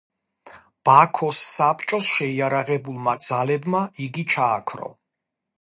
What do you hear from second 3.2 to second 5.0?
ძალებმა იგი ჩააქრო.